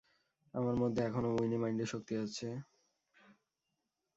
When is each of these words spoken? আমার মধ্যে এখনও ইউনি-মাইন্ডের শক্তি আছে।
আমার 0.53 0.75
মধ্যে 0.81 1.01
এখনও 1.03 1.31
ইউনি-মাইন্ডের 1.35 1.91
শক্তি 1.93 2.13
আছে। 2.23 2.49